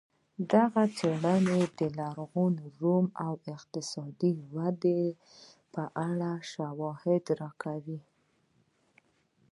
دغه 0.53 0.83
څېړنه 0.97 1.57
د 1.79 1.79
لرغوني 1.97 2.67
روم 2.81 3.05
د 3.43 3.45
اقتصادي 3.57 4.33
ودې 4.53 5.01
په 5.73 5.83
اړه 6.07 6.31
شواهد 6.51 7.23
راکوي 7.41 7.99